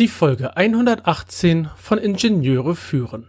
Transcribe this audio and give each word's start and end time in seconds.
Die 0.00 0.08
Folge 0.08 0.56
118 0.56 1.70
von 1.76 1.98
Ingenieure 1.98 2.74
führen. 2.74 3.28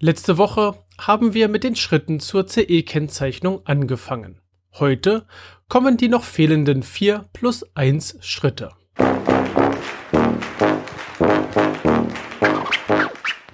Letzte 0.00 0.36
Woche 0.36 0.74
haben 0.98 1.32
wir 1.32 1.46
mit 1.46 1.62
den 1.62 1.76
Schritten 1.76 2.18
zur 2.18 2.48
CE-Kennzeichnung 2.48 3.64
angefangen. 3.66 4.40
Heute 4.80 5.26
kommen 5.68 5.96
die 5.96 6.08
noch 6.08 6.24
fehlenden 6.24 6.82
4 6.82 7.26
plus 7.32 7.64
1 7.76 8.18
Schritte. 8.20 8.70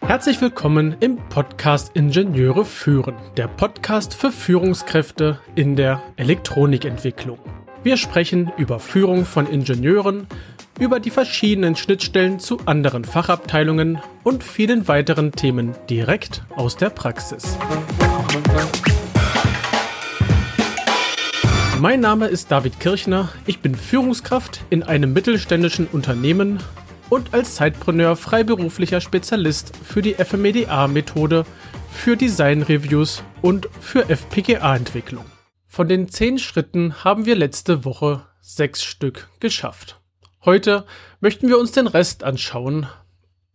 Herzlich 0.00 0.40
willkommen 0.40 0.96
im 1.00 1.18
Podcast 1.28 1.90
Ingenieure 1.92 2.64
führen, 2.64 3.16
der 3.36 3.48
Podcast 3.48 4.14
für 4.14 4.32
Führungskräfte 4.32 5.38
in 5.54 5.76
der 5.76 6.02
Elektronikentwicklung. 6.16 7.38
Wir 7.84 7.96
sprechen 7.96 8.50
über 8.56 8.80
Führung 8.80 9.24
von 9.24 9.46
Ingenieuren, 9.46 10.27
über 10.80 10.98
die 10.98 11.10
verschiedenen 11.10 11.77
Schnittstellen 11.77 12.40
zu 12.40 12.58
anderen 12.66 13.04
Fachabteilungen 13.04 14.00
und 14.24 14.42
vielen 14.42 14.88
weiteren 14.88 15.30
Themen 15.30 15.74
direkt 15.88 16.42
aus 16.56 16.77
der 16.77 16.91
Praxis. 16.91 17.56
Mein 21.80 22.01
Name 22.01 22.27
ist 22.27 22.51
David 22.51 22.80
Kirchner, 22.80 23.28
ich 23.46 23.60
bin 23.60 23.77
Führungskraft 23.77 24.65
in 24.70 24.82
einem 24.82 25.12
mittelständischen 25.12 25.87
Unternehmen 25.87 26.59
und 27.10 27.32
als 27.32 27.54
Zeitpreneur 27.54 28.16
freiberuflicher 28.16 29.01
Spezialist 29.01 29.73
für 29.84 30.02
die 30.02 30.15
FMEDA-Methode, 30.15 31.46
für 31.92 32.16
Design-Reviews 32.16 33.23
und 33.40 33.68
für 33.80 34.10
FPGA-Entwicklung. 34.10 35.24
Von 35.70 35.86
den 35.86 36.08
zehn 36.08 36.38
Schritten 36.38 37.04
haben 37.04 37.27
wir 37.27 37.36
letzte 37.36 37.84
Woche 37.84 38.26
sechs 38.40 38.82
Stück 38.82 39.28
geschafft. 39.38 40.00
Heute 40.45 40.86
möchten 41.20 41.48
wir 41.48 41.59
uns 41.59 41.72
den 41.72 41.86
Rest 41.86 42.24
anschauen 42.24 42.86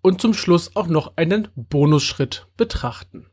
und 0.02 0.21
zum 0.21 0.35
Schluss 0.35 0.76
auch 0.76 0.88
noch 0.88 1.18
einen 1.18 1.48
Bonusschritt 1.55 2.48
betrachten. 2.55 3.26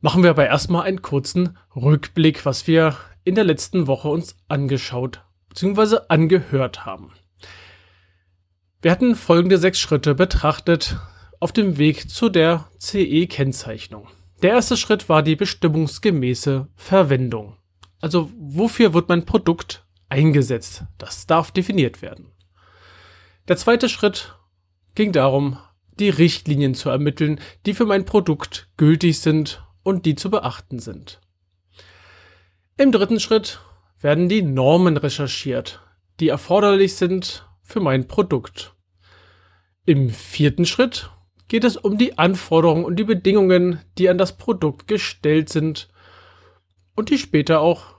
Machen 0.00 0.24
wir 0.24 0.30
aber 0.30 0.46
erstmal 0.46 0.82
einen 0.82 1.02
kurzen 1.02 1.56
Rückblick, 1.74 2.44
was 2.44 2.66
wir 2.66 2.96
in 3.22 3.36
der 3.36 3.44
letzten 3.44 3.86
Woche 3.86 4.08
uns 4.08 4.36
angeschaut 4.48 5.22
bzw. 5.48 5.98
angehört 6.08 6.84
haben. 6.84 7.12
Wir 8.82 8.90
hatten 8.90 9.14
folgende 9.14 9.58
sechs 9.58 9.78
Schritte 9.78 10.16
betrachtet 10.16 10.96
auf 11.38 11.52
dem 11.52 11.78
Weg 11.78 12.10
zu 12.10 12.28
der 12.28 12.68
CE-Kennzeichnung. 12.78 14.08
Der 14.42 14.50
erste 14.50 14.76
Schritt 14.76 15.08
war 15.08 15.22
die 15.22 15.36
bestimmungsgemäße 15.36 16.68
Verwendung. 16.74 17.56
Also 18.00 18.30
wofür 18.38 18.92
wird 18.92 19.08
mein 19.08 19.24
Produkt 19.24 19.86
eingesetzt. 20.08 20.84
Das 20.98 21.26
darf 21.26 21.50
definiert 21.50 22.02
werden. 22.02 22.32
Der 23.48 23.56
zweite 23.56 23.88
Schritt 23.88 24.36
ging 24.94 25.12
darum, 25.12 25.58
die 25.98 26.10
Richtlinien 26.10 26.74
zu 26.74 26.90
ermitteln, 26.90 27.40
die 27.64 27.74
für 27.74 27.86
mein 27.86 28.04
Produkt 28.04 28.68
gültig 28.76 29.20
sind 29.20 29.64
und 29.82 30.04
die 30.04 30.14
zu 30.14 30.30
beachten 30.30 30.78
sind. 30.78 31.20
Im 32.76 32.92
dritten 32.92 33.20
Schritt 33.20 33.60
werden 34.00 34.28
die 34.28 34.42
Normen 34.42 34.98
recherchiert, 34.98 35.80
die 36.20 36.28
erforderlich 36.28 36.96
sind 36.96 37.48
für 37.62 37.80
mein 37.80 38.06
Produkt. 38.06 38.74
Im 39.86 40.10
vierten 40.10 40.66
Schritt 40.66 41.10
geht 41.48 41.64
es 41.64 41.76
um 41.76 41.98
die 41.98 42.18
Anforderungen 42.18 42.84
und 42.84 42.96
die 42.96 43.04
Bedingungen, 43.04 43.80
die 43.98 44.08
an 44.08 44.18
das 44.18 44.36
Produkt 44.36 44.88
gestellt 44.88 45.48
sind 45.48 45.88
und 46.94 47.10
die 47.10 47.18
später 47.18 47.60
auch 47.60 47.94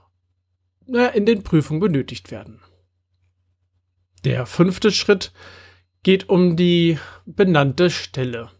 in 1.14 1.26
den 1.26 1.42
Prüfungen 1.42 1.80
benötigt 1.80 2.30
werden. 2.30 2.60
Der 4.24 4.46
fünfte 4.46 4.90
Schritt 4.90 5.32
geht 6.02 6.28
um 6.28 6.56
die 6.56 6.98
benannte 7.26 7.90
Stelle. 7.90 8.50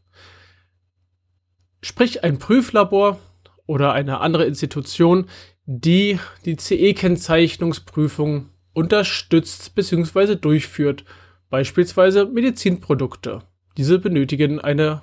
Sprich 1.83 2.25
ein 2.25 2.39
Prüflabor 2.39 3.19
oder 3.67 3.93
eine 3.93 4.21
andere 4.21 4.45
Institution, 4.45 5.29
die 5.65 6.19
die 6.45 6.57
CE-Kennzeichnungsprüfung 6.57 8.51
unterstützt 8.73 9.75
bzw. 9.75 10.37
durchführt, 10.37 11.05
beispielsweise 11.51 12.27
Medizinprodukte. 12.27 13.43
Diese 13.79 13.99
benötigen 13.99 14.61
eine 14.61 15.01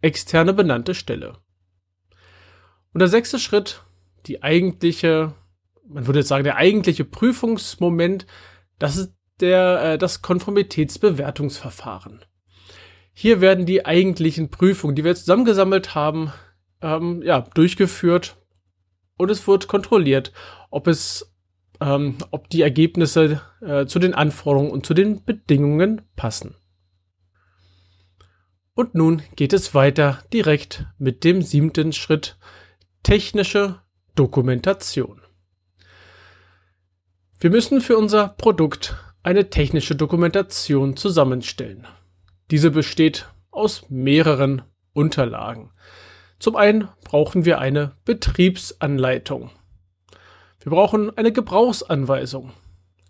externe 0.00 0.52
benannte 0.52 0.94
Stelle. 0.94 1.38
Und 2.92 3.00
der 3.00 3.08
sechste 3.08 3.40
Schritt, 3.40 3.82
die 4.26 4.44
eigentliche 4.44 5.34
man 5.92 6.06
würde 6.06 6.20
jetzt 6.20 6.28
sagen, 6.28 6.44
der 6.44 6.56
eigentliche 6.56 7.04
Prüfungsmoment, 7.04 8.26
das 8.78 8.96
ist 8.96 9.12
der, 9.40 9.82
äh, 9.82 9.98
das 9.98 10.22
Konformitätsbewertungsverfahren. 10.22 12.24
Hier 13.12 13.40
werden 13.40 13.66
die 13.66 13.84
eigentlichen 13.84 14.50
Prüfungen, 14.50 14.96
die 14.96 15.04
wir 15.04 15.14
zusammengesammelt 15.14 15.94
haben, 15.94 16.32
ähm, 16.80 17.22
ja, 17.22 17.42
durchgeführt 17.54 18.36
und 19.18 19.30
es 19.30 19.46
wird 19.46 19.68
kontrolliert, 19.68 20.32
ob 20.70 20.86
es, 20.86 21.30
ähm, 21.80 22.16
ob 22.30 22.48
die 22.48 22.62
Ergebnisse 22.62 23.42
äh, 23.60 23.86
zu 23.86 23.98
den 23.98 24.14
Anforderungen 24.14 24.70
und 24.70 24.86
zu 24.86 24.94
den 24.94 25.24
Bedingungen 25.24 26.02
passen. 26.16 26.54
Und 28.74 28.94
nun 28.94 29.22
geht 29.36 29.52
es 29.52 29.74
weiter 29.74 30.22
direkt 30.32 30.86
mit 30.98 31.24
dem 31.24 31.42
siebten 31.42 31.92
Schritt, 31.92 32.38
technische 33.02 33.80
Dokumentation. 34.14 35.20
Wir 37.38 37.50
müssen 37.50 37.80
für 37.80 37.98
unser 37.98 38.28
Produkt 38.28 38.96
eine 39.22 39.50
technische 39.50 39.94
Dokumentation 39.94 40.96
zusammenstellen. 40.96 41.86
Diese 42.50 42.70
besteht 42.70 43.28
aus 43.50 43.90
mehreren 43.90 44.62
Unterlagen. 44.94 45.70
Zum 46.38 46.56
einen 46.56 46.88
brauchen 47.04 47.44
wir 47.44 47.58
eine 47.58 47.96
Betriebsanleitung. 48.04 49.50
Wir 50.60 50.70
brauchen 50.70 51.16
eine 51.16 51.32
Gebrauchsanweisung. 51.32 52.52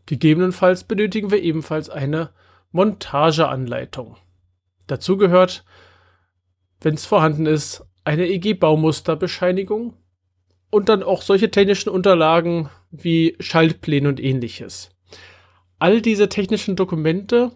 Gegebenenfalls 0.06 0.84
benötigen 0.84 1.30
wir 1.30 1.42
ebenfalls 1.42 1.88
eine 1.88 2.30
Montageanleitung. 2.72 4.16
Dazu 4.92 5.16
gehört, 5.16 5.64
wenn 6.82 6.92
es 6.92 7.06
vorhanden 7.06 7.46
ist, 7.46 7.82
eine 8.04 8.26
EG-Baumusterbescheinigung 8.28 9.94
und 10.68 10.90
dann 10.90 11.02
auch 11.02 11.22
solche 11.22 11.50
technischen 11.50 11.88
Unterlagen 11.88 12.68
wie 12.90 13.34
Schaltpläne 13.40 14.10
und 14.10 14.20
ähnliches. 14.20 14.90
All 15.78 16.02
diese 16.02 16.28
technischen 16.28 16.76
Dokumente 16.76 17.52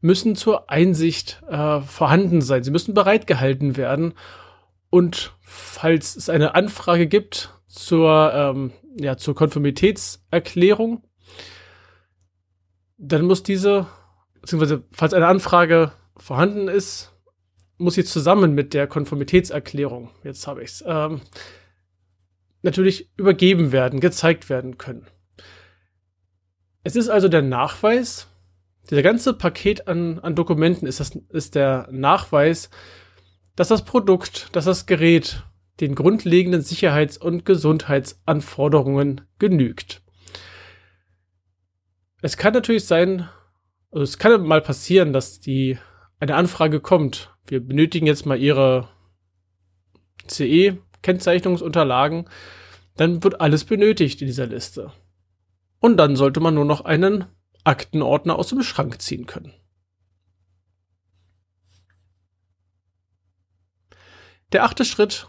müssen 0.00 0.36
zur 0.36 0.70
Einsicht 0.70 1.42
äh, 1.50 1.82
vorhanden 1.82 2.40
sein. 2.40 2.62
Sie 2.62 2.70
müssen 2.70 2.94
bereitgehalten 2.94 3.76
werden. 3.76 4.14
Und 4.88 5.34
falls 5.42 6.16
es 6.16 6.30
eine 6.30 6.54
Anfrage 6.54 7.08
gibt 7.08 7.52
zur, 7.66 8.32
ähm, 8.32 8.72
ja, 8.98 9.18
zur 9.18 9.34
Konformitätserklärung, 9.34 11.02
dann 12.96 13.26
muss 13.26 13.42
diese, 13.42 13.86
beziehungsweise 14.40 14.84
falls 14.92 15.12
eine 15.12 15.26
Anfrage 15.26 15.92
vorhanden 16.18 16.68
ist, 16.68 17.12
muss 17.78 17.94
sie 17.94 18.04
zusammen 18.04 18.54
mit 18.54 18.74
der 18.74 18.86
Konformitätserklärung, 18.86 20.10
jetzt 20.24 20.46
habe 20.46 20.62
ich 20.62 20.70
es, 20.70 20.84
ähm, 20.86 21.20
natürlich 22.62 23.10
übergeben 23.16 23.72
werden, 23.72 24.00
gezeigt 24.00 24.50
werden 24.50 24.78
können. 24.78 25.06
Es 26.82 26.96
ist 26.96 27.08
also 27.08 27.28
der 27.28 27.42
Nachweis, 27.42 28.28
dieser 28.90 29.02
ganze 29.02 29.34
Paket 29.34 29.86
an, 29.86 30.18
an 30.18 30.34
Dokumenten 30.34 30.86
ist, 30.86 31.00
das, 31.00 31.16
ist 31.28 31.54
der 31.54 31.88
Nachweis, 31.90 32.70
dass 33.54 33.68
das 33.68 33.84
Produkt, 33.84 34.54
dass 34.56 34.64
das 34.64 34.86
Gerät 34.86 35.42
den 35.80 35.94
grundlegenden 35.94 36.62
Sicherheits- 36.62 37.18
und 37.18 37.44
Gesundheitsanforderungen 37.44 39.20
genügt. 39.38 40.02
Es 42.20 42.36
kann 42.36 42.52
natürlich 42.52 42.84
sein, 42.84 43.28
also 43.92 44.02
es 44.02 44.18
kann 44.18 44.42
mal 44.44 44.60
passieren, 44.60 45.12
dass 45.12 45.40
die 45.40 45.78
eine 46.20 46.34
Anfrage 46.34 46.80
kommt. 46.80 47.34
Wir 47.46 47.60
benötigen 47.60 48.06
jetzt 48.06 48.26
mal 48.26 48.38
Ihre 48.38 48.88
CE 50.26 50.78
Kennzeichnungsunterlagen, 51.02 52.28
dann 52.96 53.22
wird 53.22 53.40
alles 53.40 53.64
benötigt 53.64 54.20
in 54.20 54.26
dieser 54.26 54.46
Liste. 54.46 54.92
Und 55.80 55.96
dann 55.96 56.16
sollte 56.16 56.40
man 56.40 56.54
nur 56.54 56.64
noch 56.64 56.80
einen 56.84 57.26
Aktenordner 57.64 58.36
aus 58.36 58.48
dem 58.48 58.62
Schrank 58.62 59.00
ziehen 59.00 59.26
können. 59.26 59.54
Der 64.52 64.64
achte 64.64 64.84
Schritt, 64.84 65.28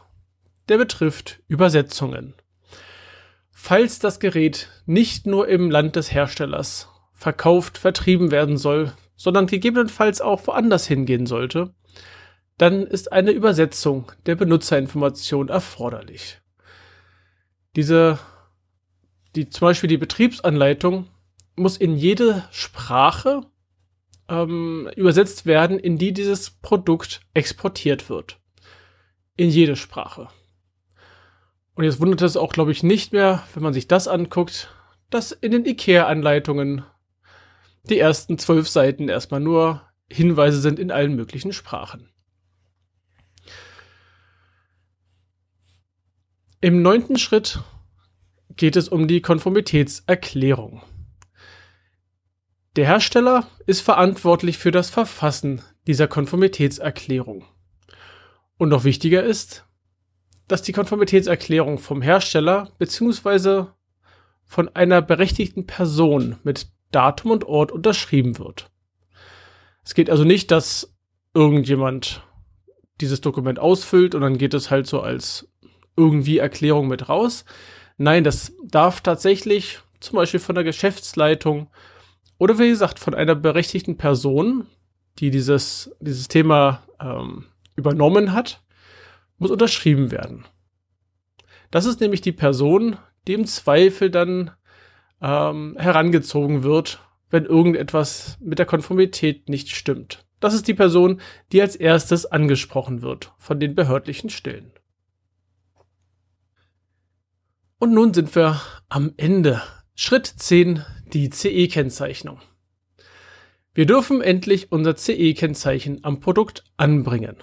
der 0.69 0.77
betrifft 0.77 1.41
Übersetzungen. 1.47 2.33
Falls 3.51 3.99
das 3.99 4.19
Gerät 4.19 4.69
nicht 4.85 5.27
nur 5.27 5.47
im 5.49 5.69
Land 5.69 5.97
des 5.97 6.11
Herstellers 6.11 6.87
verkauft, 7.13 7.77
vertrieben 7.77 8.31
werden 8.31 8.57
soll, 8.57 8.93
sondern 9.19 9.47
gegebenenfalls 9.47 10.21
auch 10.21 10.47
woanders 10.47 10.87
hingehen 10.87 11.25
sollte, 11.25 11.73
dann 12.57 12.87
ist 12.87 13.11
eine 13.11 13.31
Übersetzung 13.31 14.09
der 14.25 14.35
Benutzerinformation 14.35 15.49
erforderlich. 15.49 16.39
Diese, 17.75 18.17
die, 19.35 19.49
zum 19.49 19.67
Beispiel 19.67 19.89
die 19.89 19.97
Betriebsanleitung 19.97 21.07
muss 21.57 21.75
in 21.75 21.97
jede 21.97 22.45
Sprache 22.49 23.41
ähm, 24.29 24.89
übersetzt 24.95 25.45
werden, 25.45 25.79
in 25.79 25.97
die 25.97 26.13
dieses 26.13 26.51
Produkt 26.51 27.19
exportiert 27.33 28.09
wird. 28.09 28.39
In 29.35 29.49
jede 29.49 29.75
Sprache. 29.75 30.29
Und 31.75 31.83
jetzt 31.83 31.99
wundert 31.99 32.21
es 32.21 32.37
auch, 32.37 32.53
glaube 32.53 32.71
ich, 32.71 32.83
nicht 32.83 33.11
mehr, 33.11 33.43
wenn 33.53 33.63
man 33.63 33.73
sich 33.73 33.89
das 33.89 34.07
anguckt, 34.07 34.73
dass 35.09 35.33
in 35.33 35.51
den 35.51 35.65
IKEA-Anleitungen 35.65 36.83
die 37.83 37.99
ersten 37.99 38.37
zwölf 38.37 38.67
Seiten 38.67 39.09
erstmal 39.09 39.39
nur 39.39 39.81
Hinweise 40.11 40.59
sind 40.59 40.79
in 40.79 40.91
allen 40.91 41.15
möglichen 41.15 41.53
Sprachen. 41.53 42.09
Im 46.61 46.81
neunten 46.81 47.17
Schritt 47.17 47.59
geht 48.55 48.75
es 48.75 48.89
um 48.89 49.07
die 49.07 49.21
Konformitätserklärung. 49.21 50.81
Der 52.75 52.85
Hersteller 52.85 53.47
ist 53.65 53.81
verantwortlich 53.81 54.57
für 54.57 54.71
das 54.71 54.89
Verfassen 54.89 55.61
dieser 55.87 56.07
Konformitätserklärung. 56.07 57.45
Und 58.57 58.69
noch 58.69 58.83
wichtiger 58.83 59.23
ist, 59.23 59.65
dass 60.47 60.61
die 60.61 60.73
Konformitätserklärung 60.73 61.77
vom 61.77 62.01
Hersteller 62.01 62.71
bzw. 62.77 63.67
von 64.43 64.67
einer 64.75 65.01
berechtigten 65.01 65.65
Person 65.65 66.37
mit 66.43 66.67
Datum 66.91 67.31
und 67.31 67.43
Ort 67.45 67.71
unterschrieben 67.71 68.37
wird. 68.39 68.69
Es 69.83 69.93
geht 69.93 70.09
also 70.09 70.23
nicht, 70.23 70.51
dass 70.51 70.93
irgendjemand 71.33 72.23
dieses 73.01 73.21
Dokument 73.21 73.59
ausfüllt 73.59 74.15
und 74.15 74.21
dann 74.21 74.37
geht 74.37 74.53
es 74.53 74.69
halt 74.69 74.87
so 74.87 75.01
als 75.01 75.47
irgendwie 75.95 76.37
Erklärung 76.37 76.87
mit 76.87 77.09
raus. 77.09 77.45
Nein, 77.97 78.23
das 78.23 78.53
darf 78.63 79.01
tatsächlich 79.01 79.79
zum 79.99 80.17
Beispiel 80.17 80.39
von 80.39 80.55
der 80.55 80.63
Geschäftsleitung 80.63 81.69
oder 82.37 82.57
wie 82.57 82.69
gesagt 82.69 82.99
von 82.99 83.13
einer 83.13 83.35
berechtigten 83.35 83.97
Person, 83.97 84.65
die 85.19 85.29
dieses, 85.31 85.91
dieses 85.99 86.27
Thema 86.27 86.83
ähm, 87.01 87.45
übernommen 87.75 88.33
hat, 88.33 88.63
muss 89.37 89.51
unterschrieben 89.51 90.11
werden. 90.11 90.45
Das 91.71 91.85
ist 91.85 91.99
nämlich 91.99 92.21
die 92.21 92.31
Person, 92.31 92.97
die 93.27 93.33
im 93.33 93.45
Zweifel 93.45 94.09
dann 94.09 94.51
ähm, 95.21 95.75
herangezogen 95.79 96.63
wird, 96.63 96.99
wenn 97.29 97.45
irgendetwas 97.45 98.37
mit 98.39 98.59
der 98.59 98.65
Konformität 98.65 99.49
nicht 99.49 99.69
stimmt. 99.69 100.25
Das 100.39 100.53
ist 100.53 100.67
die 100.67 100.73
Person, 100.73 101.19
die 101.51 101.61
als 101.61 101.75
erstes 101.75 102.25
angesprochen 102.25 103.01
wird 103.01 103.33
von 103.37 103.59
den 103.59 103.75
behördlichen 103.75 104.29
Stellen. 104.29 104.71
Und 107.77 107.93
nun 107.93 108.13
sind 108.13 108.35
wir 108.35 108.61
am 108.89 109.13
Ende. 109.17 109.61
Schritt 109.95 110.27
10, 110.27 110.83
die 111.13 111.29
CE-Kennzeichnung. 111.29 112.39
Wir 113.73 113.85
dürfen 113.85 114.21
endlich 114.21 114.71
unser 114.71 114.95
CE-Kennzeichen 114.95 116.03
am 116.03 116.19
Produkt 116.19 116.63
anbringen. 116.77 117.37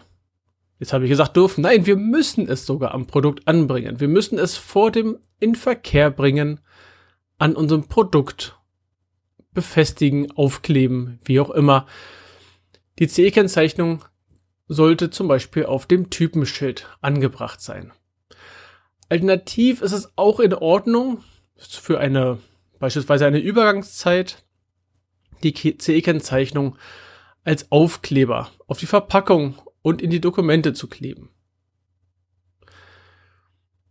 Jetzt 0.79 0.93
habe 0.93 1.05
ich 1.05 1.11
gesagt 1.11 1.37
dürfen. 1.37 1.63
Nein, 1.63 1.87
wir 1.87 1.97
müssen 1.97 2.49
es 2.49 2.67
sogar 2.67 2.93
am 2.93 3.07
Produkt 3.07 3.49
anbringen. 3.49 4.01
Wir 4.01 4.09
müssen 4.09 4.39
es 4.39 4.57
vor 4.57 4.91
dem 4.91 5.19
Inverkehr 5.41 6.11
bringen, 6.11 6.61
an 7.39 7.57
unserem 7.57 7.89
Produkt 7.89 8.59
befestigen, 9.53 10.31
aufkleben, 10.33 11.19
wie 11.25 11.41
auch 11.41 11.51
immer. 11.51 11.87
Die 12.99 13.09
CE-Kennzeichnung 13.09 14.05
sollte 14.69 15.11
zum 15.11 15.29
Beispiel 15.29 15.67
auf 15.67 15.87
dem 15.87 16.11
Typenschild 16.11 16.89
angebracht 17.01 17.61
sein. 17.61 17.93
Alternativ 19.09 19.83
ist 19.83 19.93
es 19.93 20.13
auch 20.17 20.41
in 20.41 20.53
Ordnung 20.55 21.23
für 21.57 22.01
eine 22.01 22.39
beispielsweise 22.79 23.27
eine 23.27 23.39
Übergangszeit 23.39 24.45
die 25.43 25.55
CE-Kennzeichnung 25.55 26.77
als 27.45 27.71
Aufkleber 27.71 28.51
auf 28.67 28.79
die 28.79 28.87
Verpackung 28.87 29.57
und 29.83 30.03
in 30.03 30.11
die 30.11 30.21
Dokumente 30.21 30.73
zu 30.73 30.89
kleben. 30.89 31.31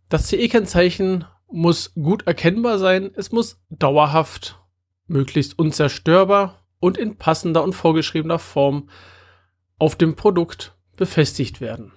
Das 0.08 0.28
CE-Kennzeichen 0.28 1.24
muss 1.50 1.94
gut 1.94 2.26
erkennbar 2.26 2.78
sein, 2.78 3.10
es 3.14 3.32
muss 3.32 3.60
dauerhaft, 3.70 4.58
möglichst 5.06 5.58
unzerstörbar 5.58 6.66
und 6.80 6.98
in 6.98 7.16
passender 7.16 7.62
und 7.62 7.72
vorgeschriebener 7.72 8.38
Form 8.38 8.88
auf 9.78 9.96
dem 9.96 10.16
Produkt 10.16 10.76
befestigt 10.96 11.60
werden. 11.60 11.92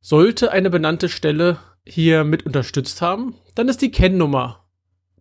Sollte 0.00 0.52
eine 0.52 0.70
benannte 0.70 1.08
Stelle 1.08 1.58
hier 1.84 2.24
mit 2.24 2.44
unterstützt 2.46 3.02
haben, 3.02 3.34
dann 3.54 3.68
ist 3.68 3.82
die 3.82 3.90
Kennnummer 3.90 4.64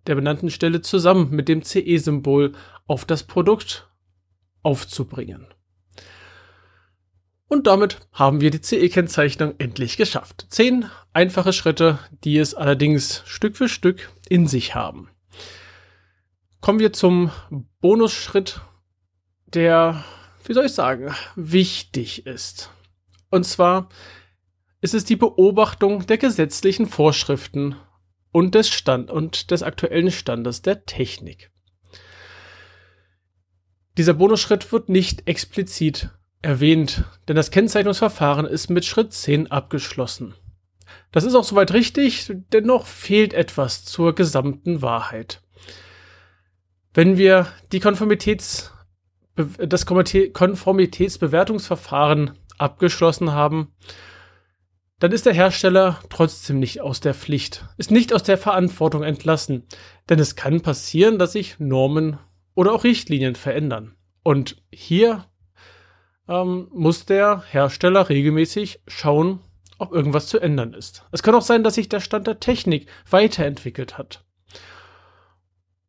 der 0.07 0.15
benannten 0.15 0.51
Stelle 0.51 0.81
zusammen 0.81 1.31
mit 1.31 1.47
dem 1.47 1.63
CE-Symbol 1.63 2.53
auf 2.85 3.05
das 3.05 3.23
Produkt 3.23 3.89
aufzubringen. 4.61 5.47
Und 7.47 7.67
damit 7.67 7.99
haben 8.11 8.41
wir 8.41 8.49
die 8.49 8.61
CE-Kennzeichnung 8.61 9.53
endlich 9.59 9.97
geschafft. 9.97 10.47
Zehn 10.49 10.89
einfache 11.13 11.53
Schritte, 11.53 11.99
die 12.23 12.37
es 12.37 12.55
allerdings 12.55 13.21
Stück 13.25 13.55
für 13.55 13.69
Stück 13.69 14.11
in 14.27 14.47
sich 14.47 14.73
haben. 14.73 15.09
Kommen 16.59 16.79
wir 16.79 16.91
zum 16.91 17.29
Bonusschritt, 17.81 18.61
der, 19.45 20.03
wie 20.45 20.53
soll 20.53 20.65
ich 20.65 20.73
sagen, 20.73 21.13
wichtig 21.35 22.25
ist. 22.25 22.71
Und 23.29 23.43
zwar 23.45 23.89
ist 24.81 24.95
es 24.95 25.05
die 25.05 25.15
Beobachtung 25.15 26.07
der 26.07 26.17
gesetzlichen 26.17 26.87
Vorschriften 26.87 27.75
und 28.31 28.55
des 28.55 28.69
Stand 28.69 29.11
und 29.11 29.51
des 29.51 29.61
aktuellen 29.61 30.11
Standes 30.11 30.63
der 30.63 30.85
Technik. 30.85 31.51
Dieser 33.97 34.15
Bonusschritt 34.15 34.71
wird 34.71 34.89
nicht 34.89 35.27
explizit 35.27 36.09
erwähnt, 36.45 37.03
denn 37.27 37.35
das 37.35 37.51
Kennzeichnungsverfahren 37.51 38.45
ist 38.45 38.69
mit 38.69 38.85
Schritt 38.85 39.11
10 39.11 39.51
abgeschlossen. 39.51 40.33
Das 41.11 41.25
ist 41.25 41.35
auch 41.35 41.43
soweit 41.43 41.73
richtig, 41.73 42.31
dennoch 42.53 42.85
fehlt 42.85 43.33
etwas 43.33 43.83
zur 43.83 44.15
gesamten 44.15 44.81
Wahrheit. 44.81 45.41
Wenn 46.93 47.17
wir 47.17 47.47
die 47.71 47.81
Konformitäts, 47.81 48.71
das 49.35 49.85
Konformitätsbewertungsverfahren 49.85 52.31
abgeschlossen 52.57 53.33
haben, 53.33 53.73
dann 54.99 55.11
ist 55.11 55.25
der 55.25 55.33
Hersteller 55.33 55.99
trotzdem 56.09 56.59
nicht 56.59 56.79
aus 56.79 57.01
der 57.01 57.13
Pflicht, 57.13 57.65
ist 57.77 57.91
nicht 57.91 58.13
aus 58.13 58.23
der 58.23 58.37
Verantwortung 58.37 59.03
entlassen, 59.03 59.63
denn 60.09 60.19
es 60.19 60.37
kann 60.37 60.61
passieren, 60.61 61.19
dass 61.19 61.33
sich 61.33 61.59
Normen 61.59 62.17
oder 62.53 62.71
auch 62.71 62.85
Richtlinien 62.85 63.35
verändern. 63.35 63.97
Und 64.23 64.63
hier 64.71 65.25
ähm, 66.27 66.67
muss 66.71 67.05
der 67.05 67.43
Hersteller 67.49 68.09
regelmäßig 68.09 68.81
schauen, 68.87 69.39
ob 69.77 69.91
irgendwas 69.91 70.27
zu 70.27 70.39
ändern 70.39 70.73
ist. 70.73 71.03
Es 71.11 71.23
kann 71.23 71.35
auch 71.35 71.41
sein, 71.41 71.63
dass 71.63 71.75
sich 71.75 71.89
der 71.89 71.99
Stand 71.99 72.27
der 72.27 72.39
Technik 72.39 72.87
weiterentwickelt 73.09 73.97
hat. 73.97 74.23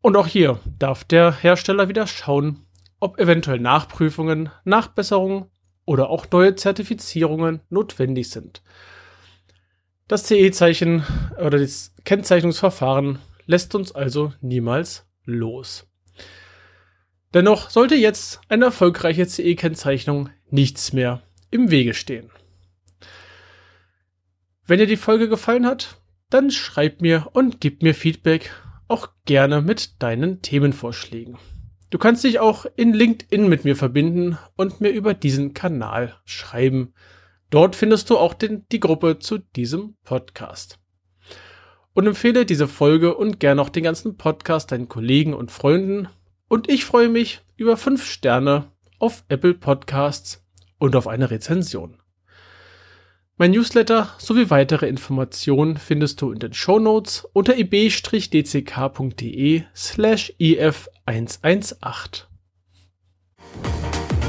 Und 0.01 0.17
auch 0.17 0.27
hier 0.27 0.61
darf 0.79 1.05
der 1.05 1.33
Hersteller 1.33 1.89
wieder 1.89 2.07
schauen, 2.07 2.67
ob 3.01 3.19
eventuell 3.19 3.59
Nachprüfungen, 3.59 4.51
Nachbesserungen 4.65 5.47
oder 5.85 6.11
auch 6.11 6.27
neue 6.31 6.55
Zertifizierungen 6.55 7.61
notwendig 7.71 8.31
sind. 8.31 8.63
Das 10.09 10.25
CE-Zeichen 10.25 11.05
oder 11.39 11.59
das 11.59 11.93
Kennzeichnungsverfahren 12.05 13.19
lässt 13.47 13.75
uns 13.75 13.93
also 13.93 14.33
niemals 14.41 15.07
los. 15.25 15.89
Dennoch 17.35 17.71
sollte 17.71 17.97
jetzt 17.97 18.41
eine 18.49 18.67
erfolgreiche 18.67 19.27
CE-Kennzeichnung 19.27 20.31
nichts 20.51 20.93
mehr 20.93 21.23
im 21.51 21.71
Wege 21.71 21.95
stehen. 21.95 22.31
Wenn 24.67 24.79
dir 24.79 24.87
die 24.87 24.97
Folge 24.97 25.29
gefallen 25.29 25.67
hat, 25.67 26.01
dann 26.29 26.51
schreib 26.51 27.01
mir 27.01 27.29
und 27.33 27.61
gib 27.61 27.83
mir 27.83 27.95
Feedback, 27.95 28.51
auch 28.89 29.09
gerne 29.25 29.63
mit 29.63 30.03
deinen 30.03 30.43
Themenvorschlägen. 30.43 31.39
Du 31.91 31.99
kannst 31.99 32.25
dich 32.25 32.41
auch 32.41 32.67
in 32.77 32.93
LinkedIn 32.93 33.49
mit 33.49 33.65
mir 33.65 33.77
verbinden 33.77 34.39
und 34.57 34.81
mir 34.81 34.91
über 34.91 35.15
diesen 35.15 35.55
Kanal 35.55 36.17
schreiben. 36.25 36.93
Dort 37.51 37.77
findest 37.77 38.11
du 38.11 38.19
auch 38.19 38.35
den, 38.35 38.67
die 38.73 38.81
Gruppe 38.81 39.21
zu 39.21 39.39
diesem 39.39 39.97
Podcast. 40.05 40.79
Und 41.95 42.07
empfehle 42.07 42.45
diese 42.45 42.69
Folge 42.69 43.17
und 43.17 43.39
gern 43.39 43.61
auch 43.61 43.69
den 43.69 43.85
ganzen 43.85 44.17
Podcast 44.17 44.73
deinen 44.73 44.89
Kollegen 44.89 45.33
und 45.33 45.53
Freunden. 45.53 46.09
Und 46.49 46.69
ich 46.69 46.85
freue 46.85 47.09
mich 47.09 47.41
über 47.57 47.77
fünf 47.77 48.05
Sterne 48.05 48.71
auf 48.99 49.25
Apple 49.29 49.55
Podcasts 49.55 50.45
und 50.79 50.97
auf 50.97 51.07
eine 51.07 51.31
Rezension. 51.31 51.99
Mein 53.39 53.51
Newsletter 53.51 54.09
sowie 54.17 54.49
weitere 54.49 54.89
Informationen 54.89 55.77
findest 55.77 56.23
du 56.23 56.33
in 56.33 56.39
den 56.39 56.55
Show 56.55 56.79
Notes 56.79 57.29
unter 57.35 57.59
ib-dck.de 57.59 58.53
slash 59.75 60.33
if118. 60.41 62.23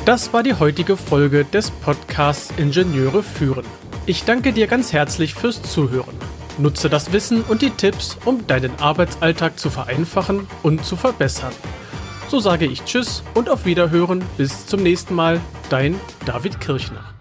Das 0.03 0.33
war 0.33 0.43
die 0.43 0.55
heutige 0.55 0.97
Folge 0.97 1.45
des 1.45 1.71
Podcasts 1.71 2.53
Ingenieure 2.57 3.23
führen. 3.23 3.65
Ich 4.05 4.23
danke 4.23 4.51
dir 4.51 4.67
ganz 4.67 4.91
herzlich 4.91 5.33
fürs 5.33 5.61
Zuhören. 5.63 6.15
Nutze 6.57 6.89
das 6.89 7.13
Wissen 7.13 7.43
und 7.43 7.61
die 7.61 7.69
Tipps, 7.69 8.17
um 8.25 8.45
deinen 8.47 8.75
Arbeitsalltag 8.79 9.59
zu 9.59 9.69
vereinfachen 9.69 10.47
und 10.63 10.83
zu 10.83 10.95
verbessern. 10.95 11.53
So 12.29 12.39
sage 12.39 12.65
ich 12.65 12.83
Tschüss 12.83 13.23
und 13.35 13.49
auf 13.49 13.65
Wiederhören. 13.65 14.23
Bis 14.37 14.65
zum 14.65 14.83
nächsten 14.83 15.15
Mal. 15.15 15.39
Dein 15.69 15.99
David 16.25 16.59
Kirchner. 16.59 17.16